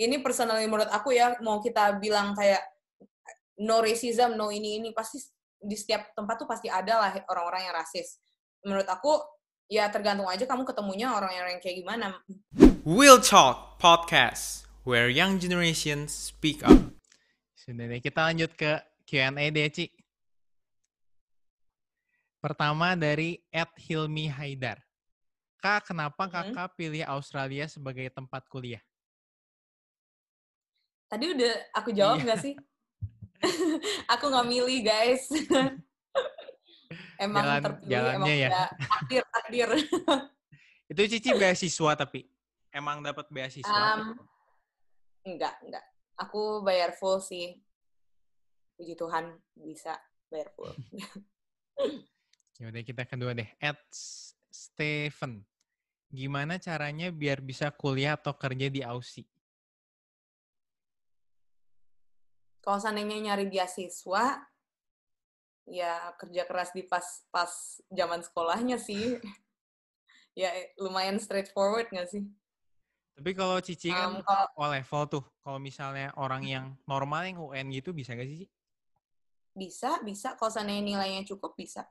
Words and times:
ini 0.00 0.20
personally 0.24 0.64
menurut 0.64 0.88
aku 0.88 1.12
ya 1.12 1.36
mau 1.44 1.60
kita 1.60 1.96
bilang 2.00 2.32
kayak 2.32 2.62
no 3.60 3.84
racism, 3.84 4.34
no 4.34 4.48
ini 4.48 4.80
ini 4.80 4.90
pasti 4.96 5.20
di 5.62 5.76
setiap 5.78 6.16
tempat 6.16 6.40
tuh 6.42 6.48
pasti 6.48 6.66
ada 6.66 6.98
lah 6.98 7.12
orang-orang 7.30 7.70
yang 7.70 7.74
rasis. 7.76 8.18
Menurut 8.64 8.88
aku 8.88 9.20
ya 9.70 9.86
tergantung 9.92 10.26
aja 10.26 10.42
kamu 10.44 10.66
ketemunya 10.66 11.14
orang 11.14 11.32
yang 11.32 11.60
kayak 11.62 11.78
gimana. 11.78 12.18
Will 12.82 13.22
Talk 13.22 13.78
Podcast, 13.78 14.66
where 14.82 15.06
young 15.06 15.38
generations 15.38 16.10
speak 16.10 16.66
up. 16.66 16.74
Sudah 17.54 17.86
deh, 17.86 18.02
kita 18.02 18.26
lanjut 18.26 18.50
ke 18.58 18.82
Q&A 19.06 19.54
deh, 19.54 19.70
Ci. 19.70 19.86
Pertama 22.42 22.98
dari 22.98 23.38
Ed 23.54 23.70
Hilmi 23.78 24.26
Haidar. 24.26 24.82
Kak, 25.62 25.94
kenapa 25.94 26.26
Hmm. 26.26 26.50
kakak 26.50 26.74
pilih 26.74 27.06
Australia 27.06 27.70
sebagai 27.70 28.10
tempat 28.10 28.50
kuliah? 28.50 28.82
Tadi 31.12 31.24
udah 31.28 31.52
aku 31.76 31.92
jawab 31.92 32.16
Iya. 32.16 32.24
nggak 32.24 32.40
sih? 32.40 32.54
aku 34.12 34.24
nggak 34.32 34.48
milih 34.48 34.80
guys. 34.80 35.28
emang 37.24 37.44
Jalan- 37.44 37.62
terpilih, 37.62 37.92
jalannya 37.92 38.32
emang 38.32 38.48
ya. 38.48 38.48
takdir 38.80 39.24
takdir. 39.28 39.68
Itu 40.92 41.00
Cici 41.04 41.30
beasiswa 41.32 41.92
tapi 41.94 42.24
emang 42.72 43.04
dapat 43.04 43.28
beasiswa. 43.28 43.68
Um, 43.68 44.16
enggak 45.24 45.60
enggak. 45.60 45.84
Aku 46.16 46.64
bayar 46.64 46.96
full 46.96 47.20
sih. 47.20 47.60
Puji 48.76 48.96
Tuhan 48.96 49.36
bisa 49.52 49.96
bayar 50.28 50.48
full. 50.56 50.72
Ya 52.56 52.72
udah 52.72 52.82
kita 52.82 53.04
kedua 53.04 53.32
deh. 53.32 53.48
S- 53.92 54.32
Stephen. 54.48 55.44
Gimana 56.08 56.56
caranya 56.56 57.08
biar 57.08 57.40
bisa 57.40 57.68
kuliah 57.68 58.16
atau 58.16 58.32
kerja 58.32 58.68
di 58.68 58.80
Aussie? 58.80 59.24
Kalau 62.62 62.78
seandainya 62.78 63.34
nyari 63.34 63.50
beasiswa, 63.50 64.38
ya 65.66 65.92
kerja 66.14 66.42
keras 66.46 66.70
di 66.70 66.86
pas 66.86 67.04
pas 67.34 67.50
zaman 67.90 68.22
sekolahnya 68.22 68.78
sih. 68.78 69.18
ya 70.40 70.48
lumayan 70.80 71.18
straightforward 71.18 71.90
nggak 71.90 72.08
sih? 72.08 72.24
Tapi 73.12 73.30
kalau 73.36 73.60
Cici 73.60 73.92
kan 73.92 74.16
Um, 74.18 74.24
kalau 74.24 74.46
O 74.56 74.64
level 74.72 75.02
tuh. 75.10 75.24
Kalau 75.42 75.58
misalnya 75.58 76.14
orang 76.16 76.46
yang 76.46 76.78
normal 76.88 77.28
yang 77.28 77.38
UN 77.42 77.66
gitu 77.74 77.90
bisa 77.92 78.14
gak 78.14 78.30
sih? 78.30 78.46
Ci? 78.46 78.48
bisa 79.52 80.00
bisa 80.00 80.32
kalau 80.40 80.48
seandainya 80.48 80.96
nilainya 80.96 81.28
cukup 81.28 81.52
bisa. 81.52 81.84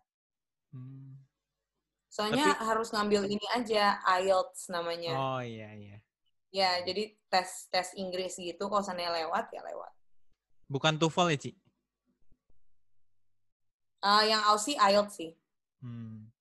Hmm. 0.73 1.13
Soalnya 2.09 2.58
Tapi- 2.58 2.66
harus 2.66 2.89
ngambil 2.89 3.30
ini 3.30 3.45
aja 3.53 4.02
IELTS 4.19 4.73
namanya. 4.73 5.13
Oh 5.13 5.41
iya 5.45 5.69
iya. 5.78 5.97
Ya, 6.52 6.83
jadi 6.83 7.16
tes 7.31 7.72
tes 7.72 7.95
Inggris 7.95 8.35
gitu 8.35 8.67
kalau 8.67 8.83
seandainya 8.83 9.23
lewat 9.23 9.53
ya 9.56 9.61
lewat. 9.63 9.94
Bukan 10.72 10.95
TOEFL 10.95 11.36
ya, 11.36 11.39
Ci? 11.44 11.52
Eh, 14.02 14.23
yang 14.31 14.41
Aussie 14.47 14.80
IELTS 14.80 15.13
sih. 15.19 15.31
Hmm. 15.83 16.31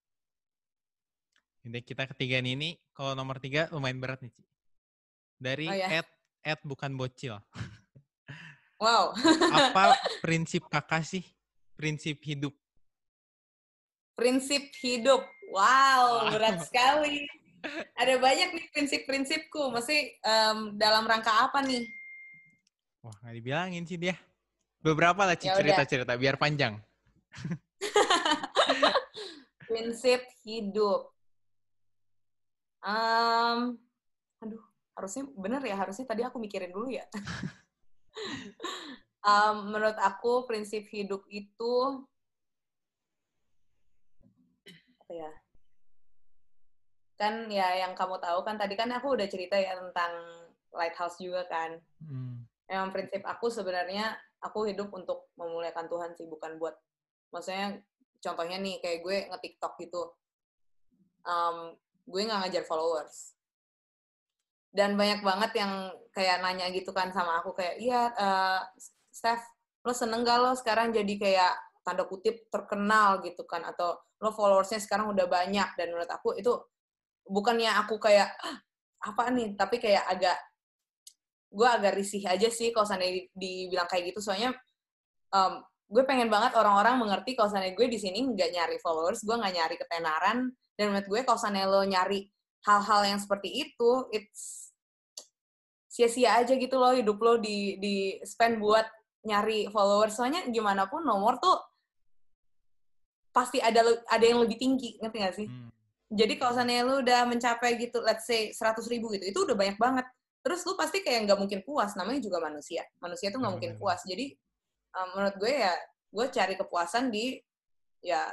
Jadi 1.61 1.83
kita 1.83 2.07
ketiga 2.15 2.39
nih, 2.41 2.55
ini 2.55 2.71
kalau 2.95 3.13
nomor 3.13 3.37
tiga 3.37 3.67
lumayan 3.75 3.99
berat 3.99 4.23
nih, 4.23 4.31
Ci. 4.31 4.43
Dari 5.37 5.67
Oh, 5.67 5.75
ya. 5.75 5.89
Ed, 6.01 6.09
Ed 6.47 6.61
bukan 6.63 6.95
bocil. 6.95 7.35
Wow. 8.81 9.13
Apa 9.53 9.93
prinsip 10.25 10.65
kakak 10.73 11.05
sih? 11.05 11.21
Prinsip 11.77 12.17
hidup. 12.25 12.57
Prinsip 14.17 14.73
hidup. 14.81 15.21
Wow, 15.53 16.25
Wow. 16.25 16.33
berat 16.33 16.65
sekali. 16.65 17.29
Ada 17.93 18.17
banyak 18.17 18.57
nih 18.57 18.67
prinsip-prinsipku. 18.73 19.69
Masih 19.69 20.17
em, 20.25 20.81
dalam 20.81 21.05
rangka 21.05 21.29
apa 21.29 21.61
nih? 21.61 21.85
Wah, 23.01 23.17
nggak 23.25 23.35
dibilangin 23.41 23.85
sih 23.89 23.97
dia. 23.97 24.17
Beberapa 24.81 25.25
lah, 25.25 25.37
Ya 25.37 25.57
cerita-cerita, 25.57 26.17
biar 26.17 26.37
panjang. 26.37 26.77
Prinsip 29.69 30.21
hidup. 30.45 31.13
Em, 32.81 33.77
aduh, 34.41 34.63
harusnya 34.97 35.25
bener 35.37 35.61
ya. 35.65 35.77
Harusnya 35.77 36.09
tadi 36.09 36.25
aku 36.25 36.41
mikirin 36.41 36.73
dulu 36.73 36.93
ya. 36.93 37.05
Em, 39.21 39.57
menurut 39.69 40.01
aku 40.01 40.49
prinsip 40.49 40.89
hidup 40.89 41.29
itu 41.29 41.73
apa 44.97 45.13
ya? 45.13 45.33
Kan 47.21 47.53
ya 47.53 47.85
yang 47.85 47.93
kamu 47.93 48.17
tahu 48.17 48.41
kan 48.49 48.57
tadi 48.57 48.81
kan 48.81 48.89
aku 48.97 49.13
udah 49.13 49.29
cerita 49.29 49.61
ya 49.61 49.77
tentang 49.77 50.13
lighthouse 50.73 51.21
juga 51.21 51.45
kan. 51.53 51.85
Hmm. 52.01 52.49
Emang 52.71 52.95
prinsip 52.95 53.27
aku 53.27 53.51
sebenarnya 53.51 54.15
aku 54.39 54.71
hidup 54.71 54.95
untuk 54.95 55.35
memuliakan 55.35 55.91
Tuhan 55.91 56.11
sih, 56.15 56.31
bukan 56.31 56.55
buat 56.63 56.79
maksudnya 57.35 57.83
contohnya 58.23 58.63
nih 58.63 58.79
kayak 58.79 58.99
gue 59.03 59.17
nge-TikTok 59.35 59.75
gitu. 59.83 60.03
Um, 61.27 61.75
gue 62.07 62.23
nggak 62.23 62.47
ngajar 62.47 62.65
followers. 62.65 63.35
Dan 64.71 64.95
banyak 64.95 65.27
banget 65.27 65.51
yang 65.59 65.91
kayak 66.15 66.47
nanya 66.47 66.71
gitu 66.71 66.95
kan 66.95 67.11
sama 67.11 67.43
aku 67.43 67.59
kayak, 67.59 67.75
iya 67.83 68.15
eh, 68.15 68.61
Steph, 69.11 69.43
lo 69.83 69.91
seneng 69.91 70.23
gak 70.23 70.39
lo 70.39 70.55
sekarang 70.55 70.95
jadi 70.95 71.15
kayak 71.19 71.53
tanda 71.83 72.07
kutip 72.07 72.47
terkenal 72.53 73.19
gitu 73.25 73.43
kan 73.49 73.67
atau 73.67 73.99
lo 74.21 74.31
followersnya 74.31 74.79
sekarang 74.79 75.11
udah 75.11 75.27
banyak 75.27 75.75
dan 75.75 75.87
menurut 75.91 76.11
aku 76.13 76.37
itu 76.37 76.53
bukannya 77.25 77.73
aku 77.73 77.97
kayak 77.97 78.31
"Ah, 78.45 78.57
apa 79.01 79.33
nih 79.33 79.57
tapi 79.57 79.81
kayak 79.81 80.05
agak 80.07 80.37
gue 81.51 81.69
agak 81.69 81.99
risih 81.99 82.23
aja 82.25 82.47
sih 82.49 82.71
kalau 82.71 82.87
seandainya 82.87 83.27
di- 83.27 83.31
dibilang 83.35 83.91
kayak 83.91 84.15
gitu 84.15 84.23
soalnya 84.23 84.55
em, 85.35 85.53
gue 85.91 86.03
pengen 86.07 86.31
banget 86.31 86.55
orang-orang 86.55 87.03
mengerti 87.03 87.35
kalau 87.35 87.51
seandainya 87.51 87.75
gue 87.75 87.87
di 87.91 87.99
sini 87.99 88.23
nggak 88.23 88.51
nyari 88.55 88.77
followers 88.79 89.27
gue 89.27 89.35
nggak 89.35 89.55
nyari 89.59 89.75
ketenaran 89.75 90.39
dan 90.79 90.85
menurut 90.95 91.09
gue 91.11 91.21
kalau 91.27 91.39
seandainya 91.43 91.67
lo 91.67 91.83
nyari 91.83 92.31
hal-hal 92.63 93.01
yang 93.11 93.19
seperti 93.19 93.67
itu 93.67 93.91
it's 94.15 94.71
sia-sia 95.91 96.39
aja 96.39 96.55
gitu 96.55 96.79
loh 96.79 96.95
hidup 96.95 97.19
lo 97.19 97.35
di 97.43 97.75
di 97.83 97.95
spend 98.23 98.63
buat 98.63 98.87
nyari 99.27 99.67
followers 99.75 100.15
soalnya 100.15 100.47
gimana 100.49 100.87
pun 100.87 101.03
nomor 101.03 101.43
tuh 101.43 101.59
pasti 103.35 103.59
ada 103.59 103.83
ada 104.07 104.25
yang 104.25 104.43
lebih 104.43 104.59
tinggi 104.59 104.99
ngerti 105.03 105.17
gak 105.19 105.37
sih 105.37 105.49
Hmm. 105.51 105.71
jadi 106.11 106.35
kalau 106.39 106.53
seandainya 106.55 106.83
lu 106.83 106.95
udah 107.07 107.23
mencapai 107.23 107.79
gitu, 107.79 108.03
let's 108.03 108.27
say 108.27 108.51
100 108.51 108.83
ribu 108.91 109.15
gitu, 109.15 109.31
itu 109.31 109.39
udah 109.47 109.55
banyak 109.55 109.79
banget. 109.79 110.03
Terus 110.41 110.61
lu 110.65 110.73
pasti 110.75 111.05
kayak 111.05 111.29
nggak 111.29 111.39
mungkin 111.39 111.61
puas, 111.61 111.93
namanya 111.95 112.21
juga 112.25 112.41
manusia. 112.41 112.85
Manusia 112.97 113.29
tuh 113.29 113.41
nggak 113.45 113.53
mungkin 113.53 113.73
Benar-benar. 113.77 113.97
puas. 113.97 114.01
Jadi 114.09 114.27
um, 114.97 115.09
menurut 115.17 115.37
gue 115.37 115.53
ya, 115.53 115.73
gue 116.11 116.27
cari 116.33 116.55
kepuasan 116.57 117.05
di 117.13 117.37
ya 118.01 118.25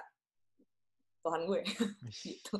Tuhan 1.20 1.44
gue 1.44 1.62
gitu. 2.24 2.56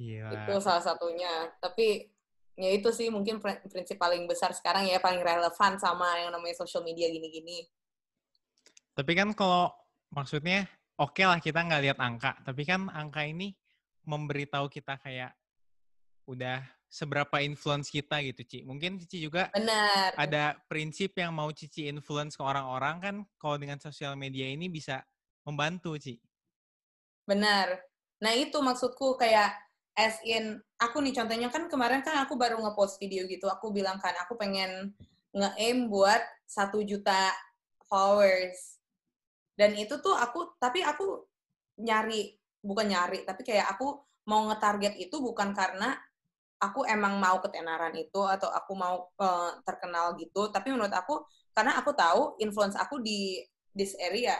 Gila. 0.00 0.32
Itu 0.32 0.52
salah 0.64 0.80
satunya. 0.80 1.52
Tapi 1.60 2.08
ya 2.56 2.70
itu 2.72 2.88
sih 2.88 3.12
mungkin 3.12 3.36
prin- 3.36 3.60
prinsip 3.68 4.00
paling 4.00 4.24
besar 4.24 4.56
sekarang 4.56 4.88
ya, 4.88 4.96
paling 4.96 5.20
relevan 5.20 5.76
sama 5.76 6.24
yang 6.24 6.32
namanya 6.32 6.56
social 6.56 6.80
media 6.80 7.12
gini-gini. 7.12 7.68
Tapi 8.96 9.12
kan 9.12 9.36
kalau 9.36 9.68
maksudnya 10.08 10.64
oke 10.96 11.20
lah 11.20 11.36
kita 11.36 11.60
nggak 11.60 11.82
lihat 11.84 11.98
angka, 12.00 12.40
tapi 12.40 12.64
kan 12.64 12.88
angka 12.88 13.28
ini 13.28 13.52
memberitahu 14.08 14.72
kita 14.72 14.96
kayak 14.96 15.36
udah 16.24 16.64
seberapa 16.90 17.38
influence 17.38 17.86
kita 17.86 18.18
gitu, 18.26 18.42
Ci. 18.42 18.58
Mungkin 18.66 18.98
Cici 18.98 19.22
juga 19.22 19.46
Benar. 19.54 20.18
ada 20.18 20.58
prinsip 20.66 21.14
yang 21.14 21.30
mau 21.30 21.48
Cici 21.54 21.86
influence 21.86 22.34
ke 22.34 22.42
orang-orang 22.42 22.96
kan 22.98 23.16
kalau 23.38 23.54
dengan 23.56 23.78
sosial 23.78 24.18
media 24.18 24.50
ini 24.50 24.66
bisa 24.66 25.06
membantu, 25.46 25.94
Ci. 25.94 26.18
Benar. 27.30 27.78
Nah 28.20 28.32
itu 28.34 28.58
maksudku 28.58 29.14
kayak 29.14 29.54
as 29.94 30.18
in 30.26 30.58
aku 30.82 30.98
nih 30.98 31.14
contohnya 31.14 31.48
kan 31.48 31.70
kemarin 31.70 32.02
kan 32.02 32.26
aku 32.26 32.34
baru 32.34 32.58
nge-post 32.58 32.98
video 32.98 33.22
gitu. 33.30 33.46
Aku 33.46 33.70
bilang 33.70 34.02
kan 34.02 34.12
aku 34.18 34.34
pengen 34.34 34.90
nge-aim 35.30 35.86
buat 35.86 36.20
satu 36.44 36.82
juta 36.82 37.30
followers. 37.86 38.82
Dan 39.54 39.78
itu 39.78 39.94
tuh 40.02 40.18
aku 40.18 40.58
tapi 40.58 40.82
aku 40.82 41.22
nyari 41.80 42.34
bukan 42.60 42.92
nyari 42.92 43.24
tapi 43.24 43.46
kayak 43.46 43.78
aku 43.78 44.02
mau 44.28 44.50
nge-target 44.50 45.00
itu 45.00 45.16
bukan 45.22 45.54
karena 45.56 45.96
aku 46.60 46.84
emang 46.84 47.16
mau 47.16 47.40
ketenaran 47.40 47.96
itu 47.96 48.20
atau 48.20 48.52
aku 48.52 48.72
mau 48.76 49.08
eh, 49.16 49.50
terkenal 49.64 50.14
gitu. 50.20 50.52
Tapi 50.52 50.70
menurut 50.70 50.92
aku 50.92 51.24
karena 51.56 51.80
aku 51.80 51.90
tahu 51.96 52.36
influence 52.38 52.76
aku 52.76 53.00
di 53.00 53.40
this 53.72 53.96
area, 53.98 54.34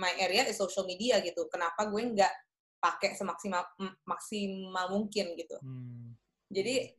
my 0.00 0.12
area 0.18 0.48
is 0.48 0.56
social 0.56 0.88
media 0.88 1.20
gitu. 1.20 1.46
Kenapa 1.52 1.86
gue 1.86 2.02
nggak 2.02 2.34
pakai 2.82 3.14
semaksimal 3.14 3.62
maksimal 4.08 4.90
mungkin 4.90 5.38
gitu. 5.38 5.56
Hmm. 5.60 6.18
Jadi 6.50 6.90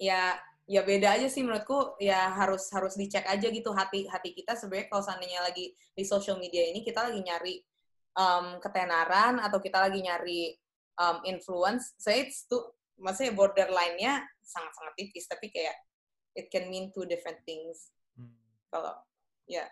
ya 0.00 0.32
ya 0.70 0.80
beda 0.86 1.18
aja 1.18 1.26
sih 1.26 1.42
menurutku 1.42 1.98
ya 2.00 2.30
harus 2.32 2.70
harus 2.70 2.94
dicek 2.94 3.26
aja 3.26 3.50
gitu 3.50 3.74
hati 3.74 4.06
hati 4.06 4.32
kita 4.32 4.54
sebenarnya 4.54 4.86
kalau 4.88 5.02
seandainya 5.02 5.42
lagi 5.42 5.74
di 5.74 6.04
social 6.06 6.38
media 6.38 6.62
ini 6.62 6.86
kita 6.86 7.10
lagi 7.10 7.20
nyari 7.20 7.54
um, 8.14 8.62
ketenaran 8.62 9.42
atau 9.42 9.58
kita 9.58 9.82
lagi 9.82 10.00
nyari 10.00 10.54
um, 11.00 11.18
influence, 11.24 11.94
saya 11.96 12.26
it's 12.26 12.44
to 12.48 12.60
maksudnya 13.00 13.32
borderline-nya 13.32 14.20
sangat-sangat 14.44 14.94
tipis, 14.96 15.24
tapi 15.26 15.48
kayak 15.48 15.76
it 16.36 16.52
can 16.52 16.68
mean 16.68 16.92
two 16.92 17.04
different 17.04 17.40
things. 17.42 17.90
Hmm, 18.14 18.32
Kalau 18.68 18.94
ya 19.48 19.64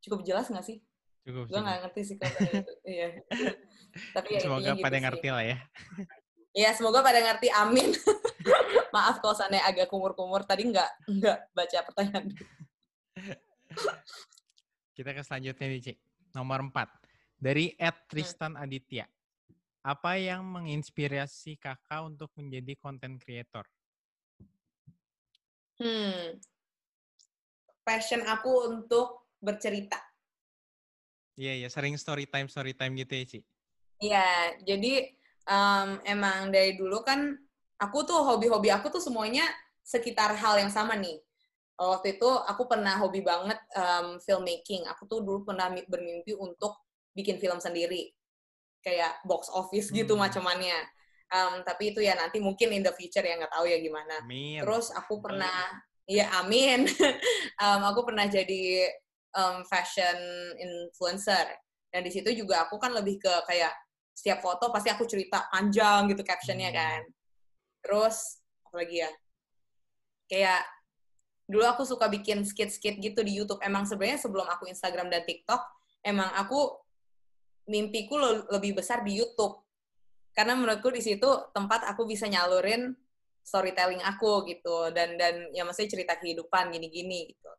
cukup 0.00 0.22
jelas 0.22 0.48
nggak 0.48 0.64
sih? 0.64 0.78
cukup. 1.20 1.52
Gue 1.52 1.60
nggak 1.60 1.78
ngerti 1.84 2.00
sih 2.04 2.16
kalau 2.16 2.38
gitu. 2.40 2.72
Iya. 2.84 3.08
Tapi 4.16 4.28
ya 4.36 4.40
Semoga 4.40 4.72
intinya 4.72 4.80
pada 4.80 4.96
gitu 4.96 5.04
ngerti 5.04 5.26
sih. 5.28 5.34
lah 5.34 5.44
ya. 5.44 5.56
Ya 6.50 6.70
semoga 6.74 6.98
pada 7.04 7.20
ngerti. 7.20 7.46
Amin. 7.52 7.88
Maaf 8.94 9.20
kalau 9.20 9.36
seandainya 9.36 9.68
agak 9.68 9.86
kumur-kumur. 9.92 10.42
Tadi 10.48 10.72
nggak 10.72 10.90
nggak 11.12 11.38
baca 11.52 11.78
pertanyaan. 11.92 12.24
Kita 14.96 15.10
ke 15.12 15.22
selanjutnya 15.22 15.66
nih, 15.68 15.80
Cik. 15.80 15.98
Nomor 16.36 16.60
4. 16.72 16.88
Dari 17.40 17.72
Ed 17.76 17.96
Tristan 18.08 18.56
Aditya. 18.56 19.04
Apa 19.80 20.20
yang 20.20 20.44
menginspirasi 20.44 21.56
kakak 21.56 22.04
untuk 22.04 22.28
menjadi 22.36 22.76
content 22.76 23.16
creator? 23.16 23.64
Hmm. 25.80 26.36
Passion 27.80 28.20
aku 28.28 28.68
untuk 28.68 29.24
bercerita. 29.40 29.96
Iya, 31.40 31.64
iya. 31.64 31.68
Sering 31.72 31.96
story 31.96 32.28
time, 32.28 32.52
story 32.52 32.76
time 32.76 32.92
gitu 33.00 33.12
ya, 33.16 33.24
Cik? 33.24 33.44
Iya, 34.04 34.28
jadi 34.68 35.16
em, 35.48 35.88
emang 36.04 36.52
dari 36.52 36.76
dulu 36.76 37.00
kan 37.00 37.32
aku 37.80 38.04
tuh 38.04 38.20
hobi-hobi 38.20 38.68
aku 38.68 38.92
tuh 38.92 39.00
semuanya 39.00 39.48
sekitar 39.80 40.36
hal 40.36 40.60
yang 40.60 40.68
sama 40.68 40.92
nih. 41.00 41.16
Waktu 41.80 42.20
itu 42.20 42.28
aku 42.28 42.68
pernah 42.68 43.00
hobi 43.00 43.24
banget 43.24 43.56
em, 43.72 44.20
filmmaking. 44.20 44.84
Aku 44.92 45.08
tuh 45.08 45.24
dulu 45.24 45.48
pernah 45.48 45.72
mi- 45.72 45.88
bermimpi 45.88 46.36
untuk 46.36 46.84
bikin 47.16 47.40
film 47.40 47.56
sendiri. 47.56 48.12
Kayak 48.80 49.20
box 49.28 49.52
office 49.52 49.92
gitu 49.92 50.16
Hmm. 50.16 50.24
macamannya. 50.24 50.78
Em, 51.30 51.52
tapi 51.62 51.94
itu 51.94 52.02
ya 52.02 52.18
nanti 52.18 52.42
mungkin 52.42 52.74
in 52.74 52.82
the 52.82 52.90
future 52.90 53.22
ya 53.22 53.38
nggak 53.38 53.52
tahu 53.54 53.68
ya 53.68 53.78
gimana. 53.78 54.18
Amin. 54.24 54.58
Terus 54.64 54.90
aku 54.90 55.22
pernah, 55.22 55.68
iya 56.04 56.26
amin. 56.42 56.84
Em, 57.62 57.82
aku 57.86 58.02
pernah 58.08 58.26
jadi 58.26 58.88
em, 59.30 59.56
fashion 59.68 60.18
influencer. 60.58 61.46
Dan 61.90 62.02
di 62.02 62.10
situ 62.10 62.30
juga 62.34 62.66
aku 62.66 62.78
kan 62.82 62.90
lebih 62.90 63.18
ke 63.18 63.30
kayak 63.46 63.70
setiap 64.10 64.42
foto 64.42 64.68
pasti 64.74 64.90
aku 64.90 65.06
cerita 65.06 65.46
panjang 65.48 66.10
gitu 66.10 66.26
captionnya 66.26 66.74
Hmm. 66.74 66.78
kan. 66.80 67.00
Terus 67.84 68.16
apa 68.66 68.76
lagi 68.82 68.96
ya? 69.06 69.10
Kayak 70.26 70.62
dulu 71.50 71.66
aku 71.66 71.82
suka 71.82 72.06
bikin 72.06 72.46
skit-skit 72.46 72.98
gitu 72.98 73.22
di 73.26 73.38
YouTube. 73.38 73.58
Emang 73.62 73.82
sebenarnya 73.82 74.18
sebelum 74.22 74.46
aku 74.46 74.66
Instagram 74.70 75.10
dan 75.10 75.26
TikTok, 75.26 75.58
emang 76.06 76.30
aku 76.34 76.78
mimpiku 77.70 78.18
le- 78.18 78.46
lebih 78.50 78.82
besar 78.82 79.06
di 79.06 79.22
YouTube. 79.22 79.62
Karena 80.34 80.58
menurutku 80.58 80.90
di 80.90 80.98
situ 80.98 81.26
tempat 81.54 81.86
aku 81.86 82.02
bisa 82.06 82.26
nyalurin 82.26 82.90
storytelling 83.46 84.02
aku 84.04 84.46
gitu 84.46 84.92
dan 84.94 85.16
dan 85.16 85.48
ya 85.54 85.62
maksudnya 85.62 85.90
cerita 85.90 86.14
kehidupan 86.18 86.74
gini-gini 86.74 87.30
gitu. 87.30 87.50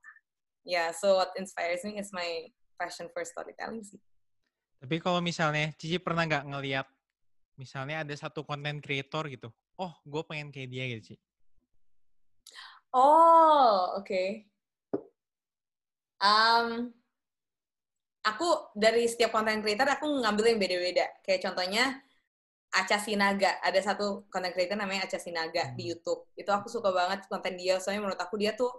Ya, 0.62 0.75
yeah, 0.78 0.88
so 0.94 1.18
what 1.18 1.34
inspires 1.40 1.81
me 1.81 1.98
is 1.98 2.13
my 2.13 2.52
passion 2.78 3.10
for 3.10 3.25
storytelling 3.25 3.81
sih. 3.81 3.98
Tapi 4.78 5.02
kalau 5.02 5.22
misalnya 5.22 5.74
Cici 5.78 5.98
pernah 5.98 6.25
nggak 6.25 6.46
ngeliat 6.54 6.88
misalnya 7.57 8.02
ada 8.06 8.14
satu 8.18 8.42
content 8.46 8.81
creator 8.81 9.30
gitu, 9.30 9.50
oh 9.78 9.94
gue 10.06 10.22
pengen 10.25 10.50
kayak 10.50 10.69
dia 10.69 10.86
gitu 10.98 11.14
Ci. 11.14 11.16
Oh, 12.92 13.96
oke. 14.02 14.52
Um, 16.19 16.94
aku 18.21 18.73
dari 18.77 19.09
setiap 19.09 19.33
content 19.33 19.62
creator 19.62 19.88
aku 19.89 20.06
ngambil 20.21 20.56
yang 20.56 20.59
beda-beda. 20.62 21.06
Kayak 21.25 21.51
contohnya 21.51 22.00
Aca 22.71 22.97
Sinaga. 23.01 23.59
Ada 23.59 23.94
satu 23.94 24.25
content 24.31 24.53
creator 24.56 24.79
namanya 24.79 25.06
Aca 25.09 25.19
Sinaga 25.19 25.75
di 25.75 25.85
Hmm. 25.85 25.91
YouTube. 25.95 26.21
Itu 26.38 26.50
aku 26.53 26.71
suka 26.71 26.94
banget 26.94 27.27
konten 27.27 27.59
dia. 27.59 27.81
Soalnya 27.83 28.07
menurut 28.07 28.21
aku 28.21 28.39
dia 28.39 28.56
tuh 28.56 28.71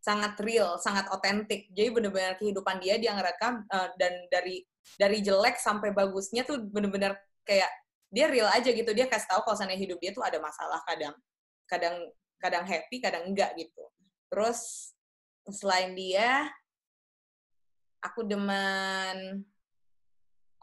sangat 0.00 0.38
real, 0.40 0.78
sangat 0.80 1.10
otentik. 1.12 1.68
Jadi 1.74 1.88
bener-bener 1.92 2.38
kehidupan 2.38 2.80
dia 2.80 2.96
dia 2.96 3.12
ngerekam 3.12 3.66
eh, 3.68 3.88
dan 4.00 4.12
dari 4.30 4.64
dari 4.96 5.18
jelek 5.20 5.60
sampai 5.60 5.92
bagusnya 5.92 6.46
tuh 6.46 6.62
bener-bener 6.62 7.18
kayak 7.44 7.68
dia 8.08 8.26
real 8.30 8.48
aja 8.48 8.70
gitu. 8.70 8.90
Dia 8.94 9.10
kasih 9.10 9.28
tahu 9.28 9.40
kalau 9.44 9.56
sana 9.58 9.74
hidup 9.76 9.98
dia 10.00 10.14
tuh 10.14 10.24
ada 10.24 10.38
masalah 10.40 10.80
kadang 10.86 11.14
kadang 11.68 11.96
kadang 12.40 12.64
happy, 12.64 13.02
kadang 13.02 13.28
enggak 13.28 13.52
gitu. 13.58 13.84
Terus 14.32 14.90
selain 15.50 15.92
dia, 15.98 16.48
aku 18.00 18.24
demen 18.24 19.44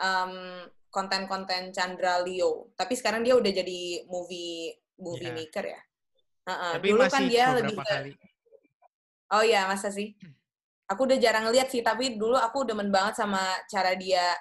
um, 0.01 0.33
konten-konten 0.89 1.69
Chandra 1.73 2.21
Leo. 2.21 2.73
Tapi 2.73 2.93
sekarang 2.97 3.21
dia 3.21 3.37
udah 3.37 3.51
jadi 3.51 4.05
movie 4.09 4.73
movie 4.97 5.29
Iya. 5.29 5.35
maker 5.37 5.65
ya. 5.65 5.81
Heeh, 6.47 6.71
Tapi 6.79 6.87
dulu 6.89 7.01
masih 7.05 7.13
kan 7.13 7.23
dia 7.29 7.45
lebih 7.53 7.75
ke 7.77 7.85
kali. 7.85 8.11
Oh 9.27 9.43
iya, 9.43 9.67
masa 9.67 9.91
sih? 9.91 10.15
Aku 10.87 11.03
udah 11.03 11.19
jarang 11.19 11.43
ngeliat 11.51 11.67
sih, 11.67 11.83
tapi 11.83 12.15
dulu 12.15 12.39
aku 12.39 12.63
demen 12.63 12.87
banget 12.87 13.19
sama 13.19 13.43
cara 13.67 13.91
dia 13.99 14.31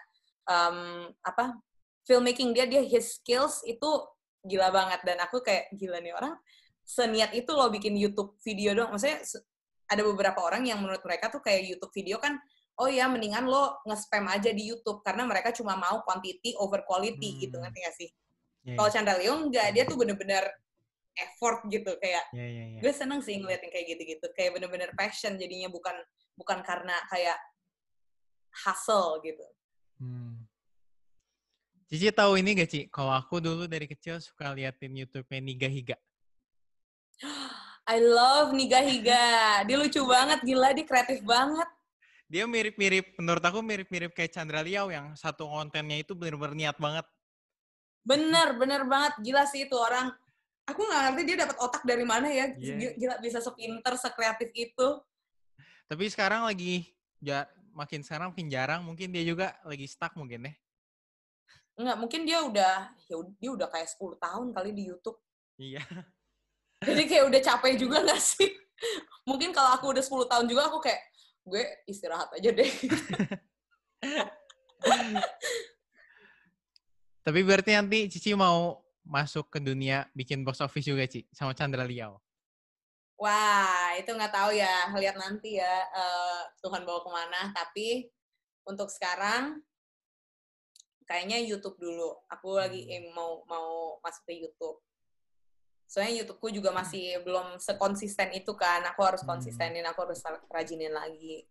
um, 0.46 1.10
apa 1.26 1.58
filmmaking 2.06 2.54
dia 2.54 2.70
dia 2.70 2.86
his 2.86 3.18
skills 3.18 3.66
itu 3.66 3.90
gila 4.46 4.70
banget 4.70 5.02
dan 5.02 5.18
aku 5.18 5.42
kayak 5.42 5.66
gila 5.74 5.98
nih 5.98 6.14
orang 6.14 6.38
seniat 6.86 7.34
itu 7.34 7.50
loh 7.50 7.66
bikin 7.66 7.98
YouTube 7.98 8.38
video 8.46 8.78
doang. 8.78 8.94
Maksudnya 8.94 9.18
ada 9.90 10.02
beberapa 10.06 10.38
orang 10.38 10.62
yang 10.70 10.78
menurut 10.78 11.02
mereka 11.02 11.34
tuh 11.34 11.42
kayak 11.42 11.66
YouTube 11.66 11.90
video 11.90 12.22
kan 12.22 12.38
oh 12.76 12.88
ya 12.92 13.08
mendingan 13.08 13.48
lo 13.48 13.80
nge-spam 13.88 14.28
aja 14.28 14.52
di 14.52 14.68
YouTube 14.68 15.00
karena 15.00 15.24
mereka 15.24 15.52
cuma 15.52 15.74
mau 15.76 16.04
quantity 16.04 16.52
over 16.60 16.84
quality 16.84 17.40
gitu 17.48 17.56
Hmm. 17.56 17.64
ngerti 17.66 17.78
gak 17.84 17.96
sih? 17.96 18.10
Iya, 18.66 18.76
Kalau 18.76 18.90
Chandra 18.90 19.14
Leo 19.16 19.34
enggak, 19.38 19.72
dia 19.72 19.86
tuh 19.86 19.96
bener-bener 19.96 20.44
effort 21.16 21.64
gitu 21.72 21.96
kayak 21.96 22.28
iya, 22.36 22.44
iya, 22.44 22.64
iya. 22.76 22.80
gue 22.84 22.92
seneng 22.92 23.24
sih 23.24 23.40
ngeliatin 23.40 23.72
kayak 23.72 23.88
gitu-gitu 23.96 24.26
kayak 24.36 24.52
bener-bener 24.52 24.92
passion 24.92 25.40
jadinya 25.40 25.72
bukan 25.72 25.96
bukan 26.36 26.60
karena 26.60 26.92
kayak 27.08 27.36
hustle 28.64 29.20
gitu 29.24 29.40
Hmm. 29.96 30.44
Cici 31.88 32.12
tahu 32.12 32.36
ini 32.36 32.52
gak 32.52 32.68
Ci? 32.68 32.80
Kalau 32.92 33.16
aku 33.16 33.40
dulu 33.40 33.64
dari 33.64 33.88
kecil 33.88 34.20
suka 34.20 34.52
liatin 34.52 34.92
YouTube-nya 34.92 35.40
Niga 35.40 35.72
Higa. 35.72 35.96
I 37.88 37.96
love 38.02 38.52
Niga 38.52 38.84
Higa 38.84 39.64
dia 39.64 39.76
lucu 39.80 40.04
banget 40.04 40.44
gila 40.44 40.76
dia 40.76 40.84
kreatif 40.84 41.24
banget 41.24 41.64
Dia 42.26 42.42
mirip-mirip, 42.44 43.14
menurut 43.22 43.38
aku 43.40 43.62
mirip-mirip 43.62 44.10
kayak 44.10 44.34
Chandra 44.34 44.58
Liao 44.58 44.90
yang 44.90 45.14
satu 45.14 45.46
kontennya 45.46 46.02
itu 46.02 46.12
bener-bener 46.12 46.54
niat 46.58 46.78
banget. 46.78 47.06
bener 48.06 48.54
bener 48.54 48.86
banget 48.86 49.18
gila 49.18 49.42
sih 49.50 49.66
itu 49.66 49.74
orang 49.74 50.14
aku 50.62 50.78
nggak 50.78 51.00
ngerti 51.10 51.22
dia 51.26 51.36
dapat 51.42 51.58
otak 51.58 51.82
dari 51.82 52.06
mana 52.06 52.30
ya 52.30 52.54
Iya. 52.54 52.94
gila, 52.94 53.14
bisa 53.18 53.42
sepinter 53.42 53.98
sekreatif 53.98 54.54
itu 54.54 54.88
Tapi 55.90 56.06
sekarang 56.06 56.46
lagi 56.46 56.86
ja, 57.18 57.50
makin 57.74 58.06
sekarang 58.06 58.30
makin 58.30 58.46
jarang, 58.46 58.86
mungkin 58.86 59.10
dia 59.10 59.26
juga 59.26 59.58
lagi 59.66 59.90
stuck 59.90 60.14
mungkin 60.14 60.46
ya. 60.46 60.54
Enggak, 61.76 61.96
mungkin 61.98 62.20
dia 62.22 62.38
udah 62.46 62.74
ya 63.10 63.16
dia 63.36 63.50
udah 63.50 63.68
kayak 63.68 63.90
10 63.90 64.14
tahun 64.16 64.54
kali 64.54 64.70
di 64.70 64.82
YouTube 64.86 65.18
Iya. 65.58 65.82
jadi 66.86 67.02
kayak 67.10 67.24
udah 67.26 67.40
capek 67.42 67.74
juga 67.74 68.06
gak 68.06 68.22
sih 68.22 68.54
mungkin 69.28 69.50
kalau 69.50 69.74
aku 69.74 69.90
udah 69.90 70.04
10 70.04 70.30
tahun 70.30 70.46
juga 70.46 70.70
aku 70.70 70.78
kayak 70.78 71.02
gue 71.46 71.62
istirahat 71.86 72.28
aja 72.34 72.50
deh 72.50 72.66
Tapi 77.26 77.42
berarti 77.42 77.74
nanti 77.74 78.06
Cici 78.06 78.38
mau 78.38 78.78
masuk 79.02 79.50
ke 79.50 79.58
dunia 79.58 80.06
bikin 80.14 80.46
box 80.46 80.62
office 80.62 80.86
juga, 80.86 81.10
Ci, 81.10 81.26
sama 81.34 81.58
Chandra 81.58 81.82
Liao. 81.82 82.22
Wah, 83.18 83.98
itu 83.98 84.14
nggak 84.14 84.30
tahu 84.30 84.54
ya. 84.54 84.94
Lihat 84.94 85.18
nanti 85.18 85.58
ya 85.58 85.74
eh, 85.90 86.40
Tuhan 86.62 86.86
bawa 86.86 87.02
ke 87.02 87.10
mana. 87.10 87.40
Tapi 87.50 88.06
untuk 88.62 88.92
sekarang 88.94 89.58
kayaknya 91.02 91.42
YouTube 91.42 91.80
dulu. 91.82 92.14
Aku 92.30 92.60
lagi 92.60 92.86
Hmm. 92.86 93.10
mau 93.10 93.42
mau 93.50 93.98
masuk 94.04 94.22
ke 94.28 94.46
YouTube. 94.46 94.78
Soalnya 95.90 96.14
YouTubeku 96.22 96.48
juga 96.58 96.70
masih 96.74 97.22
belum 97.26 97.46
sekonsisten 97.62 98.28
itu 98.38 98.52
kan. 98.62 98.80
Aku 98.90 99.00
harus 99.06 99.22
Hmm. 99.22 99.28
konsistenin, 99.30 99.86
aku 99.90 99.98
harus 100.04 100.20
rajinin 100.54 100.92
lagi. 101.00 101.46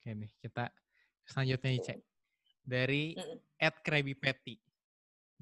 Oke 0.00 0.10
nih, 0.20 0.30
kita 0.42 0.64
selanjutnya 1.28 1.68
nih, 1.74 1.82
Cek. 1.86 1.98
Dari 2.64 3.04
Mm-mm. 3.16 3.40
Ed 3.58 3.76
Krabby 3.84 4.14
Patty. 4.16 4.56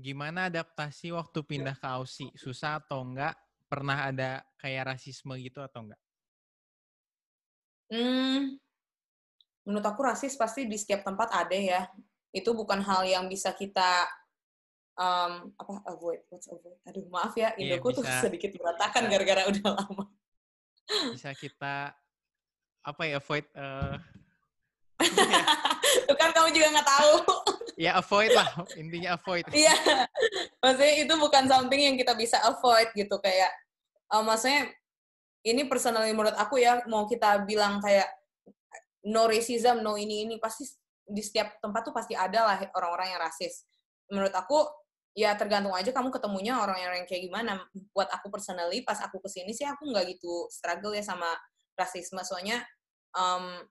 Gimana 0.06 0.40
adaptasi 0.50 1.08
waktu 1.18 1.40
pindah 1.50 1.76
ke 1.82 1.88
Aussie? 1.88 2.32
Susah 2.44 2.80
atau 2.82 3.00
enggak? 3.06 3.34
Pernah 3.70 3.98
ada 4.10 4.30
kayak 4.62 4.96
rasisme 4.96 5.34
gitu 5.40 5.60
atau 5.62 5.80
enggak? 5.86 6.00
Hmm, 7.90 8.58
menurut 9.64 9.86
aku 9.90 10.00
rasis 10.04 10.34
pasti 10.36 10.60
di 10.68 10.76
setiap 10.80 11.00
tempat 11.08 11.28
ada 11.32 11.56
ya. 11.56 11.80
Itu 12.34 12.50
bukan 12.60 12.80
hal 12.88 13.02
yang 13.06 13.24
bisa 13.32 13.50
kita 13.54 14.04
um, 14.98 15.32
apa 15.54 15.72
avoid, 15.90 16.20
what's 16.30 16.46
avoid? 16.50 16.78
Aduh 16.86 17.06
maaf 17.10 17.34
ya, 17.34 17.54
Iya, 17.54 17.78
Indoku 17.78 17.94
tuh 17.94 18.04
bisa. 18.06 18.22
sedikit 18.26 18.54
berantakan 18.58 19.10
gara-gara 19.10 19.42
udah 19.50 19.68
lama. 19.74 20.04
Bisa 21.14 21.32
kita 21.32 21.96
apa 22.84 23.02
ya 23.08 23.16
avoid 23.16 23.48
eh, 23.56 23.96
Tuh 26.06 26.16
kan 26.16 26.30
kamu 26.30 26.48
juga 26.54 26.66
nggak 26.74 26.88
tahu. 26.88 27.14
ya 27.84 27.98
avoid 27.98 28.30
lah, 28.30 28.48
intinya 28.78 29.18
avoid. 29.18 29.44
Iya, 29.50 29.74
maksudnya 30.62 30.94
itu 31.02 31.14
bukan 31.18 31.44
something 31.50 31.80
yang 31.80 31.96
kita 31.98 32.14
bisa 32.14 32.38
avoid 32.46 32.90
gitu 32.94 33.18
kayak, 33.18 33.50
uh, 34.14 34.22
maksudnya 34.22 34.70
ini 35.44 35.66
personally 35.66 36.14
menurut 36.14 36.38
aku 36.38 36.62
ya 36.62 36.80
mau 36.86 37.04
kita 37.04 37.42
bilang 37.42 37.82
kayak 37.82 38.06
no 39.10 39.26
racism, 39.26 39.82
no 39.82 39.98
ini 39.98 40.24
ini 40.24 40.38
pasti 40.38 40.64
di 41.04 41.20
setiap 41.20 41.60
tempat 41.60 41.84
tuh 41.84 41.92
pasti 41.92 42.16
ada 42.16 42.46
lah 42.46 42.56
orang-orang 42.78 43.12
yang 43.12 43.20
rasis. 43.20 43.66
Menurut 44.08 44.32
aku 44.32 44.64
ya 45.14 45.32
tergantung 45.38 45.72
aja 45.72 45.94
kamu 45.94 46.10
ketemunya 46.10 46.58
orang-orang 46.58 47.06
yang 47.06 47.08
kayak 47.08 47.24
gimana. 47.30 47.62
Buat 47.94 48.10
aku 48.10 48.28
personally 48.34 48.82
pas 48.82 48.98
aku 49.00 49.22
ke 49.22 49.30
sini 49.30 49.54
sih 49.54 49.64
aku 49.64 49.86
nggak 49.88 50.18
gitu 50.18 50.50
struggle 50.50 50.92
ya 50.92 51.02
sama 51.06 51.30
rasisme 51.78 52.22
soalnya 52.22 52.62
um, 53.14 53.62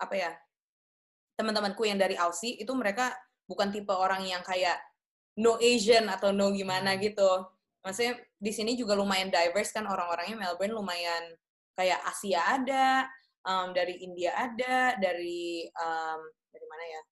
apa 0.00 0.14
ya 0.16 0.30
teman-temanku 1.36 1.84
yang 1.88 1.96
dari 1.96 2.16
Aussie 2.16 2.60
itu 2.60 2.72
mereka 2.76 3.12
bukan 3.48 3.72
tipe 3.72 3.92
orang 3.92 4.24
yang 4.24 4.40
kayak 4.44 4.80
no 5.40 5.56
Asian 5.60 6.08
atau 6.08 6.32
no 6.32 6.52
gimana 6.52 6.96
gitu. 7.00 7.48
Maksudnya 7.82 8.20
di 8.38 8.52
sini 8.54 8.78
juga 8.78 8.94
lumayan 8.94 9.32
diverse 9.32 9.74
kan 9.74 9.88
orang-orangnya 9.88 10.38
Melbourne 10.38 10.76
lumayan 10.76 11.34
kayak 11.74 11.98
Asia 12.04 12.40
ada, 12.46 13.08
um, 13.42 13.74
dari 13.74 13.98
India 14.04 14.30
ada, 14.36 14.94
dari 15.00 15.66
um, 15.72 16.20
dari 16.52 16.66
mana 16.68 16.84
ya? 16.84 17.02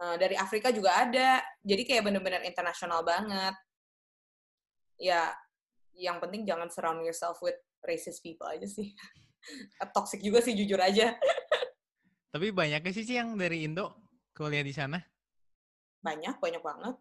Uh, 0.00 0.16
dari 0.16 0.32
Afrika 0.32 0.72
juga 0.72 0.96
ada. 0.96 1.44
Jadi 1.60 1.84
kayak 1.84 2.08
bener-bener 2.08 2.40
internasional 2.48 3.04
banget. 3.04 3.52
Ya, 4.96 5.36
yang 5.92 6.16
penting 6.24 6.48
jangan 6.48 6.72
surround 6.72 7.04
yourself 7.04 7.36
with 7.44 7.60
racist 7.84 8.24
people 8.24 8.48
aja 8.48 8.64
sih. 8.64 8.96
Toxic 9.96 10.24
juga 10.24 10.40
sih 10.40 10.56
jujur 10.56 10.80
aja. 10.80 11.12
Tapi 12.32 12.48
banyak 12.48 12.80
sih 12.96 13.04
sih 13.04 13.20
yang 13.20 13.36
dari 13.36 13.68
Indo 13.68 13.92
kuliah 14.32 14.64
di 14.64 14.72
sana? 14.72 14.96
Banyak, 16.00 16.40
banyak 16.40 16.62
banget. 16.64 16.96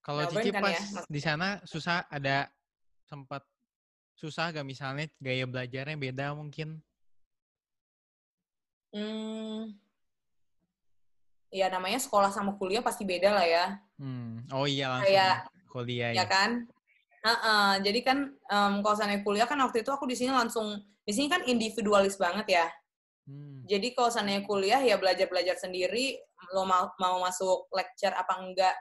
Kalau 0.00 0.24
Cici 0.32 0.48
kan 0.48 0.64
pas 0.64 0.72
ya, 0.72 0.80
maksudnya. 0.80 1.12
di 1.12 1.20
sana 1.20 1.48
susah 1.68 2.08
ada 2.08 2.48
sempat 3.04 3.44
susah 4.16 4.56
gak 4.56 4.64
misalnya 4.64 5.04
gaya 5.20 5.44
belajarnya 5.44 6.00
beda 6.00 6.32
mungkin? 6.32 6.80
Hmm, 8.88 9.76
ya 11.48 11.66
namanya 11.68 11.96
sekolah 11.96 12.28
sama 12.28 12.54
kuliah 12.56 12.84
pasti 12.84 13.02
beda 13.04 13.32
lah 13.32 13.46
ya. 13.46 13.64
Hmm. 13.96 14.44
Oh 14.52 14.64
iya 14.64 14.92
langsung 14.92 15.08
Kayak- 15.08 15.40
kuliah 15.68 16.10
ya 16.12 16.22
ya. 16.22 16.24
kan? 16.24 16.50
Heeh, 17.18 17.70
jadi 17.82 18.00
kan 18.06 18.18
em, 18.30 18.72
kalau 18.80 18.96
sana 18.96 19.18
kuliah 19.20 19.44
kan 19.44 19.58
waktu 19.58 19.82
itu 19.82 19.90
aku 19.90 20.06
di 20.06 20.16
sini 20.16 20.30
langsung 20.30 20.78
di 21.02 21.12
sini 21.12 21.26
kan 21.26 21.42
individualis 21.44 22.14
banget 22.16 22.46
ya. 22.62 22.66
Hmm. 23.28 23.64
Jadi 23.68 23.92
kalau 23.92 24.08
sana 24.08 24.38
kuliah 24.44 24.80
ya 24.80 24.96
belajar-belajar 24.96 25.58
sendiri, 25.58 26.16
lo 26.56 26.64
mau, 26.64 26.88
mau 26.96 27.20
masuk 27.20 27.68
lecture 27.74 28.14
apa 28.14 28.32
enggak, 28.40 28.76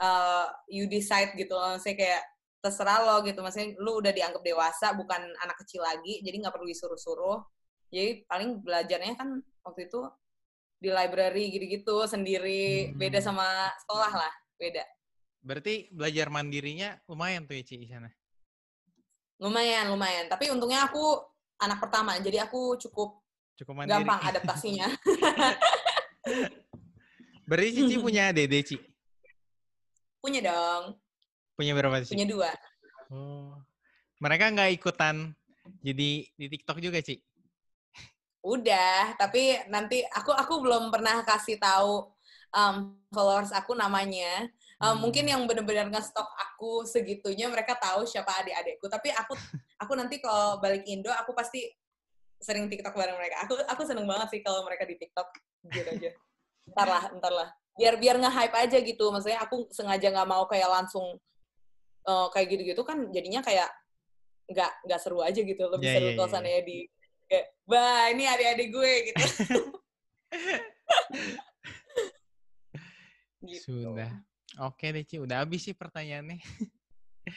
eh, 0.00 0.46
you 0.72 0.88
decide 0.88 1.36
gitu 1.36 1.52
loh. 1.52 1.76
Maksudnya 1.76 1.96
kayak 2.00 2.22
terserah 2.62 3.02
lo 3.04 3.16
gitu. 3.26 3.42
Maksudnya 3.42 3.74
lu 3.82 3.98
udah 4.00 4.12
dianggap 4.14 4.40
dewasa, 4.40 4.94
bukan 4.94 5.20
anak 5.42 5.58
kecil 5.66 5.82
lagi, 5.82 6.22
jadi 6.22 6.38
nggak 6.38 6.54
perlu 6.54 6.68
disuruh-suruh. 6.70 7.42
Jadi 7.92 8.24
paling 8.24 8.62
belajarnya 8.64 9.18
kan 9.18 9.36
waktu 9.60 9.90
itu 9.90 10.00
di 10.82 10.90
library 10.90 11.46
gitu-gitu 11.48 12.02
sendiri, 12.04 12.90
Hmm. 12.90 12.98
beda 12.98 13.22
sama 13.22 13.46
sekolah 13.78 14.10
lah, 14.12 14.32
beda. 14.58 14.82
Berarti 15.38 15.86
belajar 15.88 16.26
mandirinya 16.26 16.98
lumayan 17.06 17.46
tuh 17.46 17.54
ya 17.54 17.62
Ci 17.62 17.74
di 17.76 17.86
sana. 17.86 18.10
Lumayan, 19.38 19.86
lumayan. 19.88 20.26
Tapi 20.26 20.50
untungnya 20.50 20.82
aku 20.82 21.22
anak 21.58 21.78
pertama, 21.78 22.18
jadi 22.18 22.42
aku 22.42 22.74
cukup 22.78 23.22
Cukup 23.54 23.74
mandiri. 23.74 24.02
gampang 24.02 24.20
adaptasinya. 24.34 24.90
Berarti 27.42 27.70
Cici 27.74 27.96
punya 27.98 28.30
dede 28.36 28.62
Ci. 28.62 28.76
Punya 30.18 30.38
dong, 30.40 30.98
Punya 31.54 31.74
berapa 31.74 31.98
sih? 32.02 32.14
punya 32.14 32.26
dua. 32.26 32.50
Oh. 33.10 33.58
Mereka 34.18 34.54
nggak 34.54 34.70
ikutan 34.72 35.34
jadi 35.82 36.10
di 36.26 36.46
TikTok 36.48 36.78
juga 36.78 36.98
Ci? 36.98 37.18
Udah, 38.42 39.14
tapi 39.14 39.54
nanti 39.70 40.02
aku 40.10 40.34
aku 40.34 40.66
belum 40.66 40.90
pernah 40.90 41.22
kasih 41.22 41.62
tahu 41.62 42.10
um, 42.50 42.98
followers 43.10 43.54
aku 43.54 43.72
namanya. 43.78 44.50
Um, 44.82 44.98
Hmm. 44.98 45.06
Mungkin 45.08 45.24
yang 45.30 45.46
benar-benar 45.46 45.86
nge-stok 45.94 46.26
aku 46.26 46.82
segitunya 46.82 47.46
mereka 47.46 47.78
tahu 47.78 48.02
siapa 48.02 48.34
adik-adikku. 48.42 48.90
Tapi 48.90 49.14
aku 49.14 49.38
aku 49.82 49.92
nanti 49.94 50.18
kalau 50.18 50.58
balik 50.58 50.82
Indo 50.90 51.10
aku 51.14 51.30
pasti 51.38 51.70
sering 52.42 52.66
TikTok 52.66 52.90
bareng 52.98 53.14
mereka. 53.14 53.46
Aku 53.46 53.54
aku 53.62 53.82
seneng 53.86 54.10
banget 54.10 54.34
sih 54.34 54.40
kalau 54.42 54.66
mereka 54.66 54.82
di 54.82 54.98
TikTok. 54.98 55.28
Jujur 55.70 55.86
aja. 55.86 56.10
Ntar 56.74 56.88
lah, 56.90 57.04
ntar 57.14 57.32
lah. 57.32 57.48
Biar 57.78 57.94
biar 57.94 58.18
nge-hype 58.18 58.56
aja 58.58 58.78
gitu. 58.82 59.04
Maksudnya 59.14 59.38
aku 59.38 59.70
sengaja 59.70 60.10
nggak 60.10 60.28
mau 60.28 60.50
kayak 60.50 60.66
langsung 60.66 61.14
uh, 62.10 62.26
kayak 62.34 62.50
gitu-gitu 62.50 62.82
kan 62.82 63.06
jadinya 63.14 63.38
kayak 63.38 63.70
nggak 64.50 64.72
nggak 64.90 64.98
seru 64.98 65.22
aja 65.22 65.38
gitu. 65.38 65.62
Lebih 65.62 65.86
Ya, 65.86 65.94
seru 65.94 66.08
ya, 66.10 66.14
kalau 66.18 66.42
ya 66.42 66.60
di 66.66 66.90
kayak, 67.32 67.48
bah 67.64 68.12
ini 68.12 68.28
adik-adik 68.28 68.68
gue 68.68 68.92
gitu. 69.08 69.24
gitu. 73.48 73.88
Sudah. 73.88 74.12
Oke 74.60 74.92
deh 74.92 75.00
Ci, 75.08 75.16
udah 75.16 75.40
habis 75.40 75.64
sih 75.64 75.72
pertanyaannya. 75.72 76.36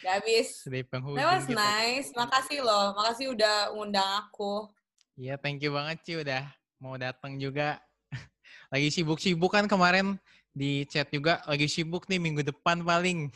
Udah 0.04 0.20
habis. 0.20 0.68
Di 0.68 0.84
penghujung 0.84 1.24
That 1.24 1.32
was 1.32 1.48
kita. 1.48 1.56
nice. 1.56 2.12
Makasih 2.12 2.60
loh. 2.60 2.92
Makasih 3.00 3.32
udah 3.32 3.72
ngundang 3.72 4.28
aku. 4.28 4.68
Iya, 5.16 5.40
thank 5.40 5.64
you 5.64 5.72
banget 5.72 6.04
Ci 6.04 6.20
udah 6.20 6.44
mau 6.84 7.00
datang 7.00 7.40
juga. 7.40 7.80
Lagi 8.74 8.92
sibuk-sibuk 8.92 9.56
kan 9.56 9.72
kemarin 9.72 10.20
di 10.56 10.88
chat 10.88 11.12
juga 11.12 11.44
lagi 11.52 11.68
sibuk 11.68 12.08
nih 12.08 12.16
minggu 12.16 12.40
depan 12.40 12.80
paling. 12.80 13.28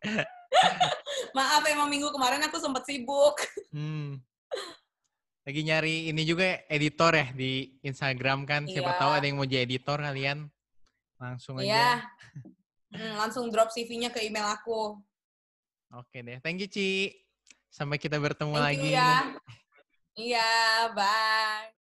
Maaf 1.36 1.60
emang 1.68 1.92
minggu 1.92 2.08
kemarin 2.08 2.40
aku 2.48 2.56
sempat 2.56 2.88
sibuk. 2.88 3.36
Hmm. 3.68 3.99
Lagi 5.40 5.60
nyari 5.64 6.12
ini 6.12 6.22
juga 6.22 6.44
ya, 6.44 6.56
editor 6.68 7.12
ya 7.16 7.26
di 7.32 7.80
Instagram 7.80 8.44
kan. 8.44 8.68
Siapa 8.68 8.92
Iya. 8.92 8.98
tahu 9.00 9.10
ada 9.16 9.24
yang 9.24 9.36
mau 9.36 9.48
jadi 9.48 9.64
editor 9.64 9.98
kalian. 9.98 10.46
Langsung 11.16 11.58
Iya. 11.60 11.64
aja. 11.64 11.84
Hmm, 12.90 13.14
langsung 13.22 13.46
drop 13.54 13.70
CV-nya 13.70 14.10
ke 14.10 14.18
email 14.26 14.50
aku. 14.50 14.98
Oke 15.94 16.26
deh. 16.26 16.42
Thank 16.42 16.58
you 16.58 16.66
Ci. 16.66 17.14
Sampai 17.70 18.02
kita 18.02 18.18
bertemu 18.18 18.50
Thank 18.50 18.66
lagi. 18.66 18.90
you 18.90 18.98
ya. 18.98 19.14
Iya, 20.18 20.50
bye. 20.90 21.79